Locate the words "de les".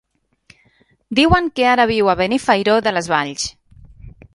2.89-3.15